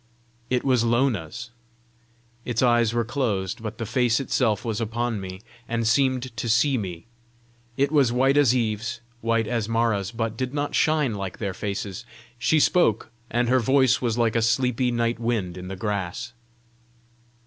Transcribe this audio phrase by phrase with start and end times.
[0.49, 1.51] It was Lona's.
[2.43, 6.75] Its eyes were closed, but the face itself was upon me, and seemed to see
[6.75, 7.05] me.
[7.77, 12.03] It was white as Eve's, white as Mara's, but did not shine like their faces.
[12.39, 16.33] She spoke, and her voice was like a sleepy night wind in the grass.